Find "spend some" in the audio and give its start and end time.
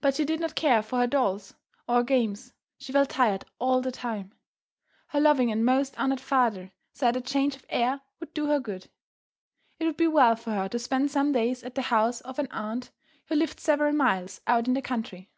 10.78-11.32